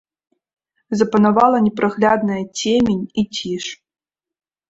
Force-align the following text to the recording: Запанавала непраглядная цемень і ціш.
Запанавала 1.01 1.57
непраглядная 1.65 2.39
цемень 2.59 3.05
і 3.23 3.27
ціш. 3.37 3.65